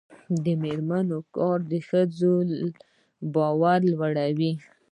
[0.43, 2.33] د میرمنو کار د ښځو
[3.35, 4.53] باور لوړوي.